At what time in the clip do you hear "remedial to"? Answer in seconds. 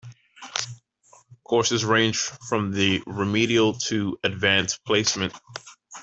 3.05-4.17